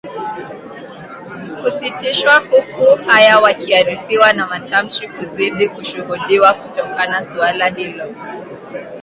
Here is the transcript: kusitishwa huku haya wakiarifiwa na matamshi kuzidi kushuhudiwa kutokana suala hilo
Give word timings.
kusitishwa 1.61 2.37
huku 2.37 2.95
haya 3.07 3.39
wakiarifiwa 3.39 4.33
na 4.33 4.47
matamshi 4.47 5.07
kuzidi 5.07 5.69
kushuhudiwa 5.69 6.53
kutokana 6.53 7.21
suala 7.33 7.67
hilo 7.67 8.07